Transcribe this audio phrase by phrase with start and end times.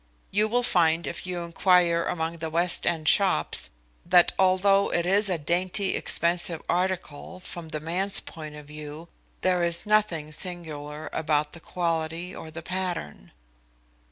[0.31, 3.69] You will find if you inquire among the West End shops,
[4.03, 9.09] that although it is a dainty, expensive article from the man's point of view,
[9.41, 13.31] there is nothing singular about the quality or the pattern."